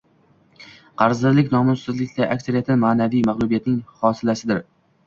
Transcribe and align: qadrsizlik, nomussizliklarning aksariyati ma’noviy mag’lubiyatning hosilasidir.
qadrsizlik, 1.01 1.53
nomussizliklarning 1.57 2.35
aksariyati 2.37 2.81
ma’noviy 2.87 3.29
mag’lubiyatning 3.33 3.81
hosilasidir. 4.05 4.69